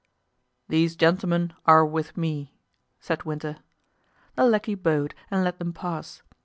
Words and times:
"These 0.67 0.95
gentlemen 0.95 1.53
are 1.67 1.85
with 1.85 2.17
me," 2.17 2.55
said 2.99 3.21
Winter. 3.21 3.57
The 4.33 4.45
lackey 4.45 4.73
bowed 4.73 5.13
and 5.29 5.43
let 5.43 5.59
them 5.59 5.73
pass. 5.73 6.23